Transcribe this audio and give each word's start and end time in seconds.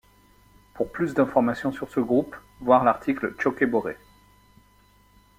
Pour 0.73 0.91
plus 0.91 1.13
d'informations 1.13 1.71
sur 1.71 1.91
ce 1.91 1.99
groupe, 1.99 2.35
voir 2.59 2.83
l'article 2.83 3.35
Chokebore. 3.39 3.85